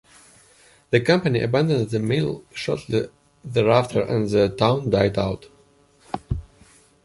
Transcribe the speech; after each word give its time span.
The 0.89 0.99
company 0.99 1.41
abandoned 1.43 1.91
the 1.91 1.99
mill 1.99 2.43
shortly 2.55 3.09
thereafter 3.45 4.01
and 4.01 4.27
the 4.27 4.49
town 4.49 4.89
died 4.89 5.19
out. 5.19 5.45